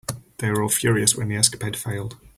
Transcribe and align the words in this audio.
They 0.39 0.49
were 0.49 0.63
all 0.63 0.69
furious 0.69 1.15
when 1.15 1.27
the 1.27 1.35
escapade 1.35 1.77
failed. 1.77 2.17